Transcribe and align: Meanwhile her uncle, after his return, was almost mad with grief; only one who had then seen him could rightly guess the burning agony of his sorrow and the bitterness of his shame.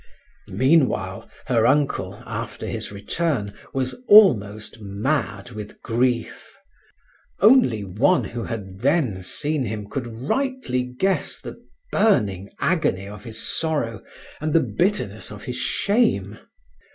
Meanwhile 0.47 1.29
her 1.45 1.67
uncle, 1.67 2.23
after 2.25 2.65
his 2.65 2.91
return, 2.91 3.53
was 3.71 3.93
almost 4.07 4.81
mad 4.81 5.51
with 5.51 5.79
grief; 5.83 6.57
only 7.39 7.83
one 7.83 8.23
who 8.23 8.45
had 8.45 8.79
then 8.79 9.21
seen 9.21 9.63
him 9.63 9.87
could 9.87 10.07
rightly 10.07 10.81
guess 10.81 11.39
the 11.39 11.63
burning 11.91 12.49
agony 12.59 13.07
of 13.07 13.25
his 13.25 13.37
sorrow 13.43 14.01
and 14.39 14.53
the 14.53 14.59
bitterness 14.75 15.29
of 15.29 15.43
his 15.43 15.57
shame. 15.57 16.39